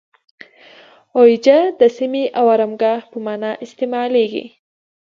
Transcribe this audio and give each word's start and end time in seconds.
اویجه 1.17 1.59
د 1.79 1.81
سیمې 1.97 2.23
او 2.39 2.45
آرامګاه 2.53 2.99
په 3.11 3.17
معنی 3.25 3.51
استعمالیږي. 3.65 4.45